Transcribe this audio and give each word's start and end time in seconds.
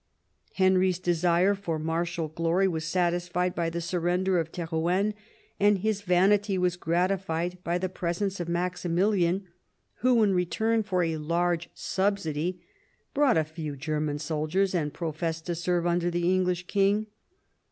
Henry's 0.55 0.97
desire 0.97 1.53
for 1.53 1.77
martial 1.77 2.27
glory 2.27 2.67
was 2.67 2.85
satisfied 2.85 3.53
by 3.53 3.69
the 3.69 3.79
surrender 3.81 4.39
of 4.39 4.51
Terouenne, 4.51 5.13
and 5.59 5.77
his 5.77 6.01
vanity 6.01 6.57
was 6.57 6.75
gratified 6.75 7.59
by 7.63 7.77
the 7.77 7.87
presence 7.87 8.39
of 8.39 8.49
Maximilian, 8.49 9.45
who 9.97 10.23
in 10.23 10.33
return 10.33 10.81
for 10.81 11.03
a 11.03 11.17
large 11.17 11.69
subsidy 11.75 12.63
brought 13.13 13.37
a 13.37 13.43
few 13.43 13.75
German 13.75 14.17
soldiers, 14.17 14.73
and 14.73 14.91
professed 14.91 15.45
to 15.45 15.53
serve 15.53 15.85
under 15.85 16.09
the 16.09 16.33
English 16.33 16.65
king. 16.65 17.05